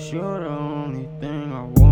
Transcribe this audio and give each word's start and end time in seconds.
You're 0.00 0.40
the 0.40 0.48
only 0.48 1.08
thing 1.20 1.52
I 1.52 1.64
want. 1.64 1.87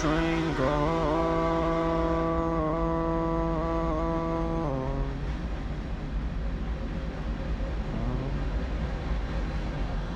train 0.00 0.54
goes. 0.56 0.95